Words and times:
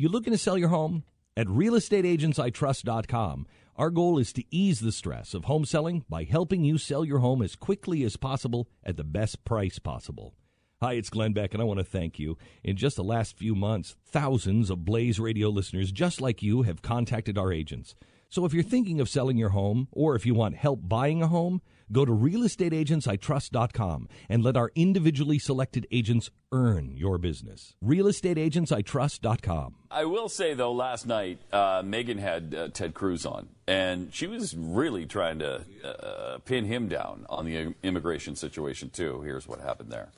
You 0.00 0.08
looking 0.08 0.32
to 0.32 0.38
sell 0.38 0.56
your 0.56 0.70
home? 0.70 1.04
At 1.36 1.46
realestateagentsitrust.com, 1.46 3.46
our 3.76 3.90
goal 3.90 4.18
is 4.18 4.32
to 4.32 4.44
ease 4.50 4.80
the 4.80 4.92
stress 4.92 5.34
of 5.34 5.44
home 5.44 5.66
selling 5.66 6.06
by 6.08 6.24
helping 6.24 6.64
you 6.64 6.78
sell 6.78 7.04
your 7.04 7.18
home 7.18 7.42
as 7.42 7.54
quickly 7.54 8.02
as 8.04 8.16
possible 8.16 8.66
at 8.82 8.96
the 8.96 9.04
best 9.04 9.44
price 9.44 9.78
possible. 9.78 10.32
Hi, 10.80 10.94
it's 10.94 11.10
Glenn 11.10 11.34
Beck, 11.34 11.52
and 11.52 11.60
I 11.60 11.66
want 11.66 11.80
to 11.80 11.84
thank 11.84 12.18
you. 12.18 12.38
In 12.64 12.78
just 12.78 12.96
the 12.96 13.04
last 13.04 13.36
few 13.36 13.54
months, 13.54 13.94
thousands 14.06 14.70
of 14.70 14.86
Blaze 14.86 15.20
Radio 15.20 15.50
listeners 15.50 15.92
just 15.92 16.22
like 16.22 16.42
you 16.42 16.62
have 16.62 16.80
contacted 16.80 17.36
our 17.36 17.52
agents. 17.52 17.94
So 18.30 18.44
if 18.44 18.54
you're 18.54 18.62
thinking 18.62 19.00
of 19.00 19.08
selling 19.08 19.36
your 19.36 19.48
home, 19.48 19.88
or 19.90 20.14
if 20.14 20.24
you 20.24 20.34
want 20.34 20.54
help 20.54 20.88
buying 20.88 21.20
a 21.20 21.26
home, 21.26 21.62
go 21.90 22.04
to 22.04 22.12
realestateagentsitrust.com 22.12 24.08
and 24.28 24.44
let 24.44 24.56
our 24.56 24.70
individually 24.76 25.40
selected 25.40 25.84
agents 25.90 26.30
earn 26.52 26.96
your 26.96 27.18
business. 27.18 27.74
Realestateagentsitrust.com. 27.84 29.74
I 29.90 30.04
will 30.04 30.28
say 30.28 30.54
though, 30.54 30.70
last 30.70 31.08
night 31.08 31.40
uh, 31.52 31.82
Megyn 31.82 32.20
had 32.20 32.54
uh, 32.54 32.68
Ted 32.68 32.94
Cruz 32.94 33.26
on, 33.26 33.48
and 33.66 34.14
she 34.14 34.28
was 34.28 34.56
really 34.56 35.06
trying 35.06 35.40
to 35.40 35.64
uh, 35.84 36.38
pin 36.44 36.66
him 36.66 36.86
down 36.86 37.26
on 37.28 37.46
the 37.46 37.74
immigration 37.82 38.36
situation 38.36 38.90
too. 38.90 39.22
Here's 39.22 39.48
what 39.48 39.60
happened 39.60 39.90
there. 39.90 40.12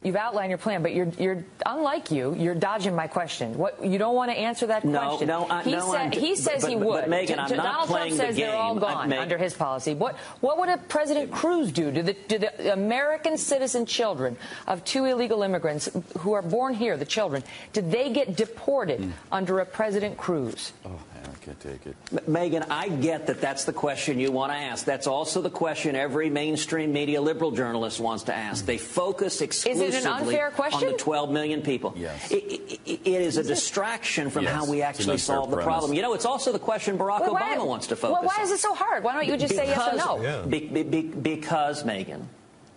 You've 0.00 0.14
outlined 0.14 0.50
your 0.50 0.58
plan, 0.58 0.82
but 0.82 0.94
you're, 0.94 1.08
you're 1.18 1.44
unlike 1.66 2.12
you. 2.12 2.32
You're 2.38 2.54
dodging 2.54 2.94
my 2.94 3.08
question. 3.08 3.58
What 3.58 3.84
you 3.84 3.98
don't 3.98 4.14
want 4.14 4.30
to 4.30 4.38
answer 4.38 4.68
that 4.68 4.84
no, 4.84 5.00
question. 5.00 5.26
No, 5.26 5.48
I, 5.50 5.64
he, 5.64 5.72
no, 5.72 5.90
said, 5.90 6.14
he 6.14 6.36
says 6.36 6.62
but, 6.62 6.70
he 6.70 6.76
would. 6.76 7.06
But 7.06 7.10
Megyn, 7.10 7.36
I'm 7.36 7.56
not 7.56 7.64
Donald 7.64 7.88
playing 7.88 8.14
Trump 8.14 8.28
says 8.28 8.36
the 8.36 8.42
they're 8.42 8.54
all 8.54 8.76
gone 8.76 9.12
under 9.12 9.36
his 9.36 9.54
policy. 9.54 9.94
What 9.94 10.14
what 10.40 10.56
would 10.58 10.68
a 10.68 10.76
President 10.76 11.32
Cruz 11.32 11.72
do? 11.72 11.90
Do 11.90 12.02
the, 12.02 12.12
do 12.12 12.38
the 12.38 12.72
American 12.72 13.36
citizen 13.36 13.86
children 13.86 14.36
of 14.68 14.84
two 14.84 15.04
illegal 15.04 15.42
immigrants 15.42 15.90
who 16.18 16.32
are 16.32 16.42
born 16.42 16.74
here, 16.74 16.96
the 16.96 17.04
children, 17.04 17.42
did 17.72 17.90
they 17.90 18.12
get 18.12 18.36
deported 18.36 19.00
mm. 19.00 19.12
under 19.32 19.58
a 19.58 19.66
President 19.66 20.16
Cruz? 20.16 20.72
Oh 20.84 21.00
can't 21.48 21.60
take 21.60 21.86
it. 21.86 21.96
M- 22.12 22.34
Megyn, 22.34 22.66
I 22.70 22.88
get 22.88 23.26
that 23.26 23.40
that's 23.40 23.64
the 23.64 23.72
question 23.72 24.18
you 24.18 24.30
want 24.30 24.52
to 24.52 24.56
ask. 24.58 24.84
That's 24.84 25.06
also 25.06 25.40
the 25.40 25.50
question 25.50 25.96
every 25.96 26.30
mainstream 26.30 26.92
media 26.92 27.20
liberal 27.20 27.50
journalist 27.50 28.00
wants 28.00 28.24
to 28.24 28.34
ask. 28.34 28.66
They 28.66 28.78
focus 28.78 29.40
exclusively. 29.40 29.86
Is 29.88 29.94
it 29.94 30.06
an 30.06 30.12
unfair 30.12 30.50
question? 30.50 30.88
on 30.88 30.92
the 30.92 30.98
12 30.98 31.30
million 31.30 31.62
people. 31.62 31.94
Yes. 31.96 32.30
It, 32.30 32.36
it, 32.36 32.80
it 32.86 33.06
is, 33.06 33.38
is 33.38 33.46
a 33.46 33.48
distraction 33.48 34.30
from 34.30 34.44
yes. 34.44 34.52
how 34.52 34.70
we 34.70 34.82
actually 34.82 35.18
solve 35.18 35.50
the 35.50 35.56
premise. 35.56 35.66
problem. 35.66 35.94
You 35.94 36.02
know, 36.02 36.14
it's 36.14 36.26
also 36.26 36.52
the 36.52 36.58
question 36.58 36.98
Barack 36.98 37.20
well, 37.20 37.34
Obama 37.34 37.58
why, 37.58 37.64
wants 37.64 37.86
to 37.88 37.96
focus 37.96 38.18
Well, 38.20 38.24
why 38.24 38.36
on. 38.38 38.44
is 38.44 38.50
it 38.50 38.58
so 38.58 38.74
hard? 38.74 39.04
Why 39.04 39.14
don't 39.14 39.26
you 39.26 39.36
just 39.36 39.54
because, 39.54 39.66
say 39.66 39.70
yes 39.70 39.94
or 39.94 40.18
no? 40.18 40.22
Yeah. 40.22 40.42
Be, 40.42 40.82
be, 40.82 41.02
because, 41.02 41.84
Megyn, 41.84 42.24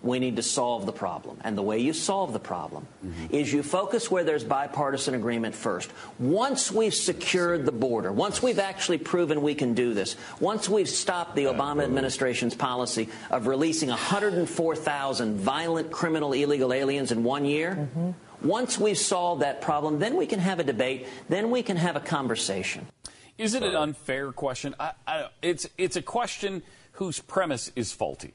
we 0.03 0.19
need 0.19 0.35
to 0.37 0.43
solve 0.43 0.85
the 0.85 0.91
problem. 0.91 1.37
And 1.43 1.57
the 1.57 1.61
way 1.61 1.79
you 1.79 1.93
solve 1.93 2.33
the 2.33 2.39
problem 2.39 2.87
mm-hmm. 3.05 3.35
is 3.35 3.53
you 3.53 3.61
focus 3.61 4.09
where 4.09 4.23
there's 4.23 4.43
bipartisan 4.43 5.13
agreement 5.13 5.53
first. 5.53 5.91
Once 6.17 6.71
we've 6.71 6.93
secured 6.93 7.65
the 7.65 7.71
border, 7.71 8.11
once 8.11 8.41
we've 8.41 8.59
actually 8.59 8.97
proven 8.97 9.41
we 9.41 9.53
can 9.53 9.73
do 9.73 9.93
this, 9.93 10.15
once 10.39 10.67
we've 10.67 10.89
stopped 10.89 11.35
the 11.35 11.45
Obama 11.45 11.83
administration's 11.83 12.55
policy 12.55 13.09
of 13.29 13.47
releasing 13.47 13.89
104,000 13.89 15.37
violent 15.37 15.91
criminal 15.91 16.33
illegal 16.33 16.73
aliens 16.73 17.11
in 17.11 17.23
one 17.23 17.45
year, 17.45 17.75
mm-hmm. 17.75 18.47
once 18.47 18.79
we've 18.79 18.97
solved 18.97 19.43
that 19.43 19.61
problem, 19.61 19.99
then 19.99 20.15
we 20.15 20.25
can 20.25 20.39
have 20.39 20.59
a 20.59 20.63
debate, 20.63 21.07
then 21.29 21.51
we 21.51 21.61
can 21.61 21.77
have 21.77 21.95
a 21.95 21.99
conversation. 22.01 22.87
Is 23.37 23.53
it 23.53 23.63
an 23.63 23.75
unfair 23.75 24.31
question? 24.31 24.75
I, 24.79 24.91
I, 25.07 25.29
it's, 25.41 25.67
it's 25.77 25.95
a 25.95 26.01
question 26.01 26.63
whose 26.93 27.19
premise 27.19 27.71
is 27.75 27.91
faulty. 27.91 28.33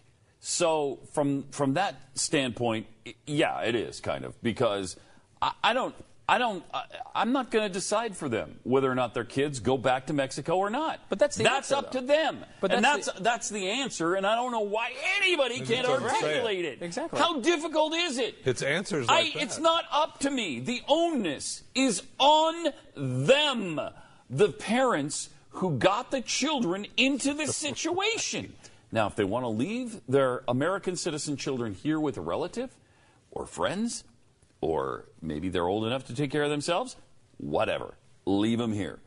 So 0.49 1.01
from 1.13 1.43
from 1.51 1.75
that 1.75 1.97
standpoint, 2.15 2.87
yeah, 3.27 3.63
it 3.63 3.75
is 3.75 3.99
kind 3.99 4.25
of 4.25 4.41
because 4.45 4.97
I, 5.43 5.51
I 5.65 5.73
don't. 5.73 5.93
I 6.29 6.39
don't. 6.39 6.63
I, 6.73 6.85
am 7.17 7.33
not 7.33 7.51
going 7.51 7.67
to 7.67 7.73
decide 7.73 8.17
for 8.17 8.29
them 8.29 8.61
whether 8.63 8.89
or 8.89 8.95
not 8.95 9.13
their 9.13 9.25
kids 9.25 9.59
go 9.59 9.77
back 9.77 10.07
to 10.07 10.13
Mexico 10.13 10.59
or 10.59 10.71
not. 10.71 11.01
But 11.09 11.19
that's 11.19 11.35
the 11.35 11.43
that's 11.43 11.73
answer, 11.73 11.85
up 11.85 11.91
though. 11.91 12.01
to 12.01 12.07
them. 12.07 12.45
But 12.61 12.73
and 12.73 12.85
that's 12.85 13.07
that's 13.07 13.19
the, 13.19 13.25
that's 13.25 13.49
the 13.49 13.69
answer. 13.71 14.15
And 14.15 14.25
I 14.25 14.37
don't 14.37 14.53
know 14.53 14.61
why 14.61 14.93
anybody 15.21 15.61
can't 15.63 15.89
articulate 15.89 16.65
it. 16.65 16.81
Exactly. 16.81 17.19
How 17.19 17.41
difficult 17.41 17.95
is 17.95 18.19
it? 18.19 18.37
It's 18.45 18.63
answers 18.63 19.09
like 19.09 19.27
I, 19.27 19.31
that. 19.31 19.43
It's 19.43 19.59
not 19.59 19.85
up 19.91 20.21
to 20.21 20.31
me. 20.31 20.61
The 20.61 20.81
onus 20.87 21.65
is 21.75 22.05
on 22.21 22.69
them, 22.95 23.81
the 24.31 24.51
parents 24.51 25.31
who 25.51 25.77
got 25.77 26.13
the 26.13 26.21
children 26.21 26.87
into 26.97 27.35
this 27.35 27.57
situation. 27.57 28.55
Now, 28.93 29.07
if 29.07 29.17
they 29.17 29.25
want 29.25 29.45
to 29.45 29.49
leave 29.49 30.01
their 30.09 30.43
American 30.49 30.97
citizen 30.97 31.37
children 31.37 31.75
here 31.75 31.99
with 31.99 32.17
a 32.17 32.21
relative 32.21 32.71
or 33.31 33.47
friends, 33.47 34.05
or 34.61 35.07
maybe 35.21 35.49
they're 35.49 35.67
old 35.67 35.87
enough 35.87 36.07
to 36.07 36.15
take 36.15 36.31
care 36.31 36.45
of 36.45 36.51
themselves, 36.51 36.97
whatever, 37.39 37.95
leave 38.25 38.59
them 38.59 38.73
here. 38.73 38.99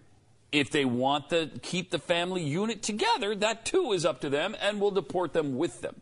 If 0.51 0.71
they 0.71 0.83
want 0.83 1.29
to 1.29 1.49
keep 1.61 1.91
the 1.91 1.99
family 1.99 2.43
unit 2.43 2.81
together, 2.81 3.35
that 3.35 3.65
too 3.65 3.93
is 3.93 4.05
up 4.05 4.21
to 4.21 4.29
them, 4.29 4.55
and 4.59 4.81
we'll 4.81 4.91
deport 4.91 5.33
them 5.33 5.57
with 5.57 5.81
them. 5.81 6.01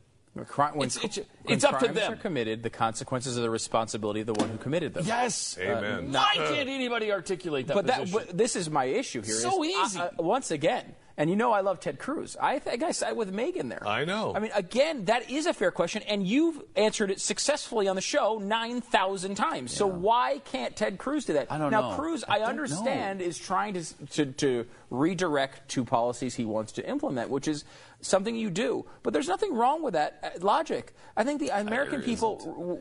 When, 0.74 0.86
it's, 0.86 1.04
it's, 1.04 1.18
when 1.18 1.56
it's 1.56 1.64
up 1.64 1.80
to 1.80 1.86
crimes 1.86 2.00
them. 2.00 2.14
are 2.14 2.16
committed, 2.16 2.62
the 2.62 2.70
consequences 2.70 3.38
are 3.38 3.42
the 3.42 3.50
responsibility 3.50 4.22
of 4.22 4.28
the 4.28 4.34
one 4.34 4.50
who 4.50 4.58
committed 4.58 4.94
them. 4.94 5.04
Yes. 5.06 5.58
Amen. 5.60 6.16
Uh, 6.16 6.20
why 6.20 6.34
can't 6.36 6.70
anybody 6.70 7.12
articulate 7.12 7.68
that 7.68 7.74
but, 7.74 7.88
position? 7.88 8.20
that, 8.20 8.28
but 8.28 8.38
this 8.38 8.56
is 8.56 8.70
my 8.70 8.86
issue 8.86 9.24
here. 9.24 9.34
So 9.34 9.64
is, 9.64 9.72
easy. 9.72 10.00
I, 10.00 10.08
I, 10.08 10.22
once 10.22 10.52
again, 10.52 10.94
and 11.18 11.30
you 11.30 11.36
know 11.36 11.52
I 11.52 11.62
love 11.62 11.80
Ted 11.80 11.98
Cruz. 11.98 12.38
I 12.40 12.60
think 12.60 12.84
I 12.84 12.92
side 12.92 13.18
with 13.18 13.34
Megyn 13.34 13.70
there. 13.70 13.86
I 13.86 14.06
know. 14.06 14.34
I 14.36 14.40
mean, 14.40 14.52
again, 14.54 15.06
that 15.06 15.30
is 15.30 15.48
a 15.48 15.54
fair 15.54 15.72
question, 15.72 16.04
and 16.04 16.26
you've 16.26 16.62
answered 16.76 17.10
it 17.10 17.20
successfully 17.20 17.88
on 17.88 17.96
the 17.96 18.02
show 18.02 18.38
9,000 18.38 19.36
times. 19.36 19.74
Yeah. 19.74 19.78
So 19.80 19.88
why 19.88 20.40
can't 20.46 20.76
Ted 20.76 20.98
Cruz 20.98 21.26
do 21.26 21.34
that? 21.34 21.52
I 21.52 21.58
don't 21.58 21.72
now, 21.72 21.90
know. 21.90 21.96
Cruz, 21.96 22.24
I, 22.28 22.40
I 22.40 22.44
understand, 22.46 23.20
know. 23.20 23.26
is 23.26 23.38
trying 23.40 23.74
to, 23.74 24.06
to, 24.12 24.26
to 24.26 24.66
redirect 24.92 25.70
to 25.70 25.84
policies 25.84 26.36
he 26.36 26.46
wants 26.46 26.72
to 26.74 26.88
implement, 26.88 27.30
which 27.30 27.48
is 27.48 27.66
something 28.02 28.36
you 28.36 28.50
do. 28.50 28.86
But 29.04 29.14
there's 29.14 29.28
nothing 29.28 29.54
wrong 29.54 29.84
with 29.84 29.94
that 29.94 30.20
uh, 30.24 30.46
logic. 30.46 30.94
I 31.16 31.24
think 31.24 31.40
the 31.40 31.50
American 31.50 32.04
people 32.04 32.40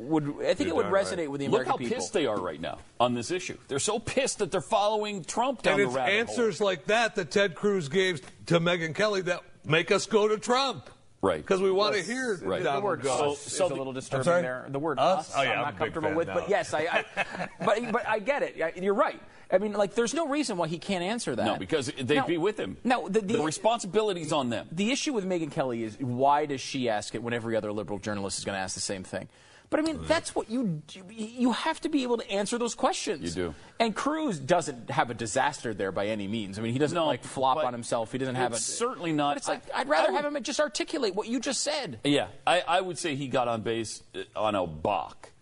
would. 0.09 0.25
I 0.41 0.53
think 0.53 0.69
You're 0.69 0.69
it 0.69 0.75
would 0.75 0.87
resonate 0.87 1.19
right. 1.19 1.31
with 1.31 1.41
the 1.41 1.47
American 1.47 1.49
people. 1.49 1.49
Look 1.49 1.61
American 1.67 1.71
how 1.71 1.77
people. 1.77 1.97
pissed 1.97 2.13
they 2.13 2.27
are 2.27 2.39
right 2.39 2.61
now 2.61 2.79
on 3.01 3.15
this 3.15 3.31
issue. 3.31 3.57
They're 3.69 3.79
so 3.79 3.99
pissed 3.99 4.39
that 4.39 4.51
they're 4.51 4.61
following 4.61 5.25
Trump 5.25 5.63
down 5.63 5.75
and 5.75 5.83
the 5.83 5.87
it's 5.87 5.97
rabbit 5.97 6.13
answers 6.13 6.59
hole. 6.59 6.67
like 6.67 6.85
that 6.87 7.15
that 7.15 7.31
Ted 7.31 7.55
Cruz 7.55 7.89
gave 7.89 8.21
to 8.47 8.61
Megyn 8.61 8.95
Kelly 8.95 9.23
that 9.23 9.43
make 9.65 9.91
us 9.91 10.07
go 10.07 10.29
to 10.29 10.39
Trump. 10.39 10.91
Right. 11.23 11.39
Because 11.41 11.61
we 11.63 11.73
want 11.73 11.95
to 11.97 12.03
hear 12.03 12.39
right. 12.45 12.63
The 12.63 12.81
word 12.81 13.05
us 13.07 13.19
So- 13.19 13.33
is 13.33 13.39
so 13.39 13.67
a 13.67 13.69
little 13.69 13.93
the- 13.93 14.01
disturbing 14.01 14.43
there. 14.43 14.67
The 14.69 14.79
word 14.79 14.99
Us? 14.99 15.31
us, 15.31 15.35
Oh, 15.37 15.43
yeah, 15.43 15.53
I'm 15.53 15.59
I'm 15.59 15.65
not 15.65 15.79
comfortable 15.79 16.09
fan 16.11 16.17
with. 16.17 16.29
now. 16.29 16.35
But 16.35 16.49
yes, 16.51 16.73
I, 16.75 17.05
I 17.17 17.49
but 17.65 17.93
but 17.93 18.07
I 18.07 18.19
get 18.21 18.43
it. 18.43 18.77
You're 18.81 18.95
right. 18.95 19.21
I 19.51 19.59
mean, 19.59 19.73
like, 19.73 19.95
there's 19.95 20.13
no 20.13 20.27
reason 20.29 20.57
why 20.57 20.67
he 20.67 20.79
can't 20.79 21.03
answer 21.05 21.35
that. 21.35 21.45
No, 21.45 21.57
because 21.57 21.87
they'd 21.87 22.17
No, 22.17 22.27
be 22.27 22.37
with 22.37 22.59
him. 22.59 22.77
No, 22.85 23.09
the, 23.09 23.21
the, 23.21 23.35
the 23.39 23.43
responsibility's 23.45 24.33
on 24.33 24.51
them. 24.51 24.69
the 24.73 24.91
issue 24.91 25.13
with 25.13 25.25
Megyn 25.25 25.53
Kelly 25.53 25.85
is 25.85 25.97
why 26.01 26.47
does 26.47 26.61
she 26.61 26.89
ask 26.89 27.15
it 27.15 27.23
when 27.23 27.33
every 27.33 27.57
other 27.57 27.73
liberal 27.73 27.99
journalist 28.01 28.39
is 28.39 28.45
going 28.45 28.57
to 28.57 28.61
ask 28.61 28.75
the 28.75 28.81
same 28.81 29.05
thing? 29.05 29.29
But 29.69 29.81
I 29.81 29.83
mean, 29.83 30.01
that's 30.05 30.35
what 30.35 30.49
you 30.49 30.83
you 31.11 31.53
have 31.53 31.81
to 31.81 31.89
be 31.89 32.05
able 32.05 32.19
to 32.19 32.31
answer 32.31 32.57
those 32.57 32.75
questions. 32.75 33.37
You 33.37 33.49
do. 33.51 33.55
And 33.81 33.95
Cruz 33.95 34.39
doesn't 34.39 34.91
have 34.91 35.11
a 35.11 35.15
disaster 35.15 35.75
there 35.75 35.91
by 35.93 36.07
any 36.07 36.29
means. 36.29 36.59
I 36.59 36.63
mean, 36.63 36.73
he 36.73 36.79
doesn't 36.79 36.95
No, 36.95 37.07
like 37.07 37.25
flop 37.25 37.59
on 37.59 37.73
himself. 37.73 38.13
He 38.13 38.19
doesn't 38.19 38.37
have 38.37 38.53
a 38.53 38.59
certainly 38.59 39.13
not- 39.13 39.31
But 39.33 39.37
it's 39.39 39.49
like 39.49 39.63
I- 39.75 39.81
I'd 39.81 39.89
rather 39.89 40.13
would- 40.13 40.23
have 40.23 40.35
him 40.35 40.43
just 40.43 40.61
articulate 40.61 41.15
what 41.15 41.27
you 41.29 41.41
just 41.41 41.63
said. 41.63 41.99
Yeah, 42.05 42.29
I, 42.47 42.63
I 42.67 42.81
would 42.81 42.99
say 42.99 43.17
he 43.17 43.27
got 43.29 43.49
on 43.49 43.63
base 43.63 44.03
uh, 44.15 44.21
on 44.41 44.55
a 44.55 44.67
balk. 44.67 45.33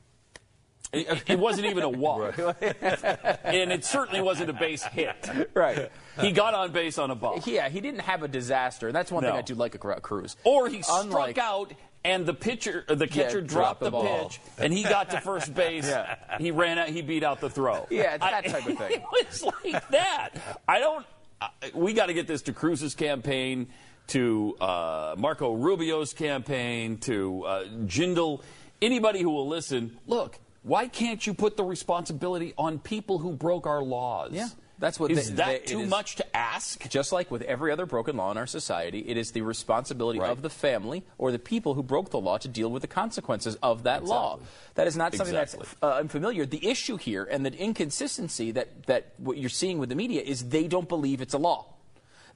It, 0.92 1.24
it 1.26 1.38
wasn't 1.40 1.66
even 1.66 1.82
a 1.82 1.88
walk, 1.90 2.38
and 2.62 3.72
it 3.72 3.84
certainly 3.84 4.20
wasn't 4.20 4.48
a 4.50 4.52
base 4.52 4.84
hit. 4.84 5.28
Right. 5.52 5.90
He 6.20 6.30
got 6.30 6.54
on 6.54 6.70
base 6.70 6.98
on 6.98 7.10
a 7.10 7.16
balk, 7.16 7.44
Yeah, 7.48 7.68
he 7.68 7.80
didn't 7.80 8.00
have 8.02 8.22
a 8.22 8.28
disaster. 8.28 8.86
And 8.86 8.94
that's 8.94 9.10
one 9.10 9.24
thing 9.24 9.32
I 9.32 9.42
do 9.42 9.54
like 9.56 9.74
about 9.74 10.02
Cruz. 10.02 10.36
or 10.44 10.68
he 10.68 10.82
Unlike- 10.88 11.36
struck 11.36 11.38
out 11.38 11.72
and 12.04 12.26
the 12.26 12.34
pitcher, 12.34 12.84
uh, 12.88 12.94
the 12.94 13.06
catcher 13.06 13.40
dropped 13.40 13.50
dropped 13.50 13.80
the 13.80 13.84
the, 13.86 13.90
ball. 13.92 14.28
pitch, 14.28 14.40
and 14.58 14.72
he 14.72 14.82
got 14.82 15.10
to 15.10 15.20
first 15.20 15.54
base. 15.54 15.86
Yeah. 15.88 16.16
He 16.38 16.50
ran 16.50 16.78
out. 16.78 16.88
He 16.88 17.02
beat 17.02 17.22
out 17.24 17.40
the 17.40 17.50
throw. 17.50 17.86
Yeah, 17.90 18.14
it's 18.14 18.24
that 18.24 18.34
I- 18.34 18.40
type 18.48 18.66
of 18.68 18.78
thing. 18.78 18.92
It 18.92 19.02
was 19.28 19.42
like 19.42 19.88
that. 19.90 20.30
I 20.68 20.78
don't. 20.80 21.06
I, 21.40 21.48
we 21.74 21.92
got 21.94 22.06
to 22.06 22.14
get 22.14 22.26
this 22.26 22.42
to 22.42 22.52
Cruz's 22.52 22.94
campaign, 22.94 23.66
to 24.08 24.56
uh, 24.60 25.14
Marco 25.18 25.52
Rubio's 25.54 26.12
campaign, 26.12 26.98
to 26.98 27.44
uh, 27.44 27.64
Jindal. 27.86 28.40
Anybody 28.82 29.20
who 29.22 29.30
will 29.30 29.48
listen. 29.48 29.96
Look, 30.06 30.38
why 30.62 30.88
can't 30.88 31.26
you 31.26 31.32
put 31.34 31.56
the 31.56 31.64
responsibility 31.64 32.54
on 32.58 32.78
people 32.78 33.18
who 33.18 33.32
broke 33.32 33.66
our 33.66 33.82
laws? 33.82 34.30
Yeah, 34.32 34.48
that's 34.78 34.98
what 35.00 35.10
Is 35.10 35.28
they- 35.30 35.34
that 35.36 35.46
they- 35.66 35.72
too 35.72 35.80
is- 35.80 35.90
much 35.90 36.16
to 36.16 36.36
ask? 36.36 36.88
Just 36.88 37.12
like 37.12 37.30
with 37.30 37.42
every 37.42 37.70
other 37.72 37.86
broken 37.86 38.16
law 38.16 38.30
in 38.30 38.36
our 38.36 38.46
society, 38.46 39.00
it 39.06 39.16
is 39.16 39.32
the 39.32 39.42
responsibility 39.42 40.18
Right. 40.18 40.30
of 40.30 40.42
the 40.42 40.50
family 40.50 41.04
or 41.18 41.30
the 41.32 41.38
people 41.38 41.74
who 41.74 41.82
broke 41.82 42.10
the 42.10 42.20
law 42.20 42.38
to 42.38 42.48
deal 42.48 42.70
with 42.70 42.82
the 42.82 42.88
consequences 42.88 43.56
of 43.62 43.84
that 43.84 44.04
law. 44.04 44.38
That 44.74 44.86
is 44.86 44.96
not 44.96 45.14
something 45.14 45.34
Exactly. 45.34 45.66
that's 45.66 45.76
uh, 45.82 45.98
unfamiliar. 46.00 46.44
The 46.46 46.66
issue 46.68 46.96
here 46.96 47.24
and 47.24 47.46
the 47.46 47.52
inconsistency 47.56 48.50
that, 48.52 48.86
that 48.86 49.12
what 49.18 49.36
you're 49.38 49.48
seeing 49.50 49.78
with 49.78 49.88
the 49.88 49.94
media 49.94 50.22
is 50.22 50.48
they 50.48 50.66
don't 50.68 50.88
believe 50.88 51.20
it's 51.20 51.34
a 51.34 51.38
law. 51.38 51.66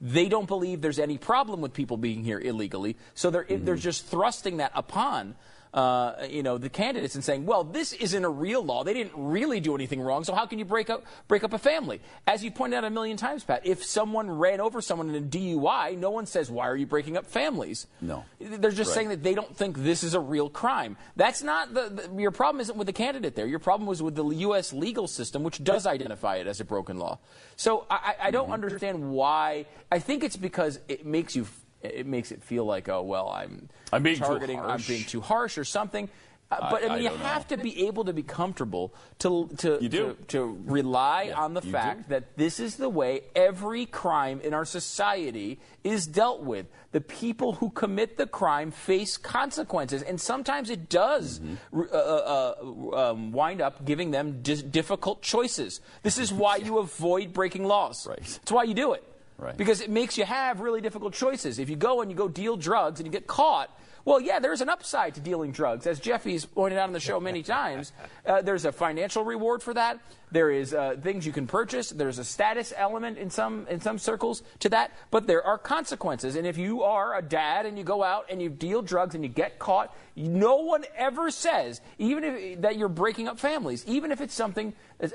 They 0.01 0.29
don't 0.29 0.47
believe 0.47 0.79
there's 0.81 0.97
any 0.99 1.17
problem 1.17 1.59
with 1.59 1.73
people 1.73 1.97
being 1.97 2.23
here 2.23 2.39
illegally, 2.39 2.95
so 3.15 3.29
they're, 3.29 3.43
Mm-hmm. 3.43 3.65
they're 3.65 3.75
just 3.75 4.05
thrusting 4.05 4.57
that 4.57 4.71
upon 4.73 5.35
uh, 5.73 6.13
you 6.29 6.41
know, 6.41 6.57
the 6.57 6.69
candidates 6.69 7.13
and 7.15 7.23
saying, 7.23 7.45
well, 7.45 7.63
this 7.63 7.93
isn't 7.93 8.25
a 8.25 8.29
real 8.29 8.63
law. 8.63 8.83
They 8.83 8.93
didn't 8.93 9.13
really 9.15 9.59
do 9.59 9.75
anything 9.75 10.01
wrong, 10.01 10.23
so 10.23 10.33
how 10.33 10.45
can 10.47 10.57
you 10.57 10.65
break 10.65 10.89
up, 10.89 11.03
break 11.27 11.43
up 11.43 11.53
a 11.53 11.59
family? 11.59 12.01
As 12.25 12.43
you 12.43 12.49
pointed 12.49 12.77
out 12.77 12.83
a 12.85 12.89
million 12.89 13.17
times, 13.17 13.43
Pat, 13.43 13.61
if 13.65 13.83
someone 13.83 14.29
ran 14.31 14.61
over 14.61 14.81
someone 14.81 15.09
in 15.13 15.23
a 15.23 15.25
DUI, 15.27 15.97
no 15.97 16.09
one 16.09 16.25
says, 16.25 16.49
why 16.49 16.67
are 16.67 16.75
you 16.75 16.87
breaking 16.87 17.17
up 17.17 17.25
families? 17.27 17.85
No. 18.01 18.25
They're 18.39 18.71
just 18.71 18.89
Right. 18.89 18.95
saying 18.95 19.09
that 19.09 19.21
they 19.21 19.35
don't 19.35 19.55
think 19.55 19.77
this 19.77 20.03
is 20.03 20.13
a 20.15 20.19
real 20.19 20.49
crime. 20.49 20.97
That's 21.15 21.43
not 21.43 21.73
the, 21.73 21.89
the, 22.11 22.21
your 22.21 22.31
problem 22.31 22.61
isn't 22.61 22.77
with 22.77 22.87
the 22.87 22.93
candidate 22.93 23.35
there. 23.35 23.45
Your 23.45 23.59
problem 23.59 23.87
was 23.87 24.01
with 24.01 24.15
the 24.15 24.25
U.S. 24.25 24.73
legal 24.73 25.07
system, 25.07 25.43
which 25.43 25.63
does 25.63 25.85
identify 25.85 26.37
it 26.37 26.47
as 26.47 26.59
a 26.59 26.65
broken 26.65 26.97
law. 26.97 27.19
So 27.55 27.85
I, 27.89 28.15
I 28.23 28.31
don't 28.31 28.45
Mm-hmm. 28.45 28.53
understand 28.53 29.11
why. 29.11 29.65
I 29.91 29.99
think 29.99 30.23
it's 30.23 30.37
because 30.37 30.79
it 30.87 31.05
makes 31.05 31.35
you, 31.35 31.45
it 31.81 32.05
makes 32.05 32.31
it 32.31 32.43
feel 32.43 32.65
like, 32.65 32.89
oh, 32.89 33.01
well, 33.03 33.29
I'm, 33.29 33.69
I'm 33.93 34.03
being 34.03 34.17
too 34.17 34.23
targeting, 34.25 34.59
I'm 34.59 34.65
harsh. 34.65 34.87
being 34.87 35.03
too 35.05 35.21
harsh 35.21 35.57
or 35.57 35.63
something. 35.65 36.09
Uh, 36.51 36.71
but 36.71 36.81
I, 36.83 36.87
I- 36.87 36.89
mean, 36.97 37.07
I 37.07 37.11
you 37.11 37.17
have 37.17 37.47
know. 37.51 37.57
to 37.57 37.61
be 37.61 37.85
able 37.85 38.05
to 38.05 38.13
be 38.13 38.23
comfortable 38.23 38.91
to 39.19 39.47
to 39.59 39.87
to, 39.87 40.17
to 40.29 40.57
rely 40.65 41.31
on 41.35 41.53
the 41.53 41.61
fact 41.61 42.09
do. 42.09 42.15
that 42.15 42.37
this 42.37 42.59
is 42.59 42.77
the 42.77 42.89
way 42.89 43.21
every 43.35 43.85
crime 43.85 44.41
in 44.41 44.55
our 44.55 44.65
society 44.65 45.59
is 45.83 46.07
dealt 46.07 46.41
with. 46.41 46.65
The 46.91 47.01
people 47.01 47.53
who 47.53 47.69
commit 47.69 48.17
the 48.17 48.25
crime 48.25 48.71
face 48.71 49.15
consequences, 49.15 50.01
and 50.01 50.19
sometimes 50.19 50.71
it 50.71 50.89
does 50.89 51.39
Mm-hmm. 51.39 51.81
uh, 51.93 51.95
uh, 51.95 53.11
um, 53.11 53.31
wind 53.31 53.61
up 53.61 53.85
giving 53.85 54.09
them 54.09 54.39
dis- 54.41 54.63
difficult 54.63 55.21
choices. 55.21 55.81
This 56.01 56.17
is 56.17 56.33
why 56.43 56.55
you 56.55 56.79
avoid 56.79 57.31
breaking 57.31 57.65
laws. 57.65 58.07
Right. 58.07 58.17
It's 58.41 58.51
why 58.51 58.63
you 58.63 58.73
do 58.73 58.93
it. 58.93 59.03
Right. 59.39 59.55
Because 59.55 59.79
it 59.79 59.89
makes 59.89 60.17
you 60.17 60.25
have 60.25 60.59
really 60.59 60.81
difficult 60.81 61.13
choices. 61.13 61.59
If 61.59 61.69
you 61.69 61.77
go 61.77 62.01
and 62.01 62.11
you 62.11 62.17
go 62.17 62.27
deal 62.27 62.57
drugs 62.57 62.99
and 62.99 63.07
you 63.07 63.11
get 63.11 63.25
caught, 63.25 63.73
well, 64.05 64.19
yeah, 64.19 64.39
there's 64.39 64.61
an 64.61 64.69
upside 64.69 65.15
to 65.15 65.21
dealing 65.21 65.51
drugs. 65.51 65.85
As 65.85 65.99
Jeffy's 65.99 66.45
pointed 66.45 66.79
out 66.79 66.87
on 66.87 66.93
the 66.93 66.99
show 66.99 67.19
many 67.19 67.43
times, 67.57 67.93
uh, 68.25 68.41
there's 68.41 68.65
a 68.65 68.71
financial 68.71 69.23
reward 69.23 69.61
for 69.61 69.73
that. 69.73 69.99
There 70.31 70.51
is 70.51 70.73
uh, 70.73 70.95
things 71.01 71.25
you 71.25 71.31
can 71.31 71.47
purchase. 71.47 71.89
There's 71.89 72.19
a 72.19 72.23
status 72.23 72.73
element 72.75 73.17
in 73.17 73.29
some 73.29 73.65
in 73.67 73.81
some 73.81 73.97
circles 73.97 74.43
to 74.59 74.69
that. 74.69 74.91
But 75.09 75.25
there 75.25 75.43
are 75.43 75.57
consequences. 75.57 76.35
And 76.35 76.45
if 76.45 76.57
you 76.57 76.83
are 76.83 77.17
a 77.17 77.21
dad 77.21 77.65
and 77.65 77.77
you 77.77 77.83
go 77.83 78.03
out 78.03 78.25
and 78.29 78.41
you 78.41 78.49
deal 78.49 78.81
drugs 78.81 79.15
and 79.15 79.23
you 79.23 79.29
get 79.29 79.57
caught, 79.57 79.95
no 80.15 80.57
one 80.57 80.85
ever 80.95 81.31
says, 81.31 81.81
even 81.97 82.23
if 82.23 82.61
that 82.61 82.77
you're 82.77 82.89
breaking 82.89 83.27
up 83.27 83.39
families, 83.39 83.83
even 83.87 84.11
if 84.11 84.21
it's 84.21 84.33
something 84.33 84.73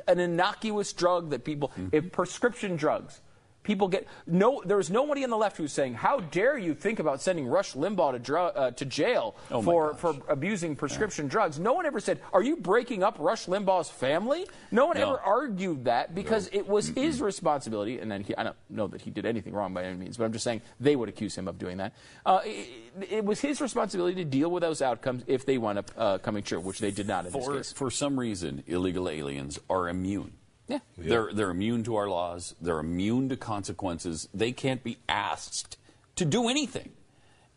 an 0.09 0.19
innocuous 0.19 0.93
drug 0.93 1.31
that 1.31 1.45
people, 1.45 1.71
if 1.93 2.11
prescription 2.11 2.77
drugs. 2.77 3.21
People 3.65 3.89
get 3.89 4.07
no. 4.27 4.63
There's 4.65 4.91
nobody 4.91 5.25
on 5.25 5.31
the 5.31 5.37
left 5.37 5.57
who's 5.57 5.73
saying, 5.73 5.95
"How 5.95 6.21
dare 6.21 6.57
you 6.57 6.75
think 6.75 6.99
about 7.01 7.21
sending 7.21 7.47
Rush 7.49 7.73
Limbaugh 7.75 8.13
to, 8.13 8.19
dru- 8.19 8.37
uh, 8.39 8.71
to 8.73 8.85
jail 8.85 9.35
Oh 9.51 9.63
for 9.63 9.93
gosh. 9.93 10.01
for 10.01 10.17
abusing 10.29 10.77
prescription 10.77 11.27
drugs?" 11.29 11.59
No 11.59 11.73
one 11.73 11.87
ever 11.87 11.99
said, 11.99 12.21
"Are 12.33 12.43
you 12.43 12.57
breaking 12.57 13.03
up 13.03 13.17
Rush 13.19 13.47
Limbaugh's 13.47 13.89
family?" 13.91 14.47
No 14.71 14.87
one 14.87 14.99
No. 14.99 15.09
ever 15.15 15.21
argued 15.21 15.87
that 15.87 16.15
because 16.15 16.49
it 16.53 16.69
was 16.69 16.89
his 16.89 17.21
responsibility. 17.21 17.99
And 17.99 18.11
then 18.13 18.23
he, 18.23 18.37
I 18.37 18.43
don't 18.45 18.57
know 18.69 18.87
that 18.89 19.01
he 19.01 19.11
did 19.11 19.25
anything 19.27 19.55
wrong 19.55 19.73
by 19.73 19.83
any 19.85 19.97
means, 19.97 20.17
but 20.19 20.25
I'm 20.25 20.33
just 20.33 20.45
saying 20.45 20.61
they 20.79 20.95
would 20.95 21.09
accuse 21.09 21.35
him 21.37 21.49
of 21.49 21.59
doing 21.59 21.79
that. 21.79 21.95
Uh, 22.27 22.41
it, 22.45 22.69
it 23.11 23.25
was 23.25 23.41
his 23.41 23.61
responsibility 23.63 24.17
to 24.17 24.25
deal 24.27 24.51
with 24.51 24.61
those 24.63 24.83
outcomes 24.83 25.25
if 25.27 25.47
they 25.47 25.57
wound 25.57 25.79
up 25.79 25.91
uh, 25.97 26.19
coming 26.19 26.43
true, 26.43 26.61
which 26.61 26.81
they 26.81 26.91
did 26.91 27.09
not 27.09 27.25
in 27.25 27.33
this 27.33 27.45
For, 27.47 27.57
case. 27.57 27.73
for 27.73 27.91
some 27.91 28.21
reason, 28.21 28.63
illegal 28.67 29.09
aliens 29.09 29.59
are 29.71 29.89
immune. 29.89 30.33
Yeah. 30.67 30.79
They're, 30.97 31.31
they're 31.33 31.51
immune 31.51 31.85
to 31.85 31.97
our 31.97 32.09
laws. 32.09 32.55
They're 32.61 32.79
immune 32.79 33.29
to 33.29 33.37
consequences. 33.37 34.29
They 34.33 34.53
can't 34.53 34.83
be 34.83 34.99
asked 35.09 35.77
to 36.17 36.25
do 36.25 36.49
anything. 36.49 36.93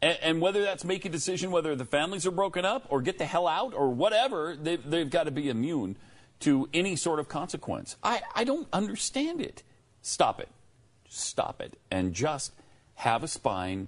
And, 0.01 0.17
and 0.21 0.41
whether 0.41 0.61
that's 0.61 0.83
make 0.83 1.05
a 1.05 1.09
decision, 1.09 1.51
whether 1.51 1.75
the 1.75 1.85
families 1.85 2.25
are 2.25 2.31
broken 2.31 2.65
up 2.65 2.85
or 2.89 3.01
get 3.01 3.17
the 3.17 3.25
hell 3.25 3.47
out 3.47 3.73
or 3.73 3.89
whatever, 3.89 4.55
they've, 4.55 4.87
they've 4.89 5.09
got 5.09 5.23
to 5.23 5.31
be 5.31 5.49
immune 5.49 5.95
to 6.41 6.69
any 6.73 6.95
sort 6.95 7.19
of 7.19 7.29
consequence. 7.29 7.95
I, 8.03 8.21
I 8.35 8.43
don't 8.43 8.67
understand 8.71 9.41
it. 9.41 9.63
Stop 10.01 10.39
it. 10.39 10.49
Stop 11.09 11.61
it. 11.61 11.79
And 11.89 12.13
just 12.13 12.53
have 12.95 13.23
a 13.23 13.27
spine 13.27 13.87